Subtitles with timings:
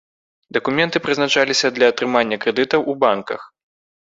[0.55, 3.41] Дакументы прызначаліся для атрымання крэдытаў у банках.